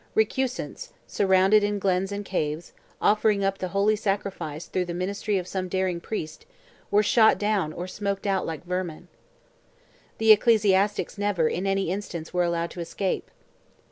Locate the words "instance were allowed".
11.91-12.71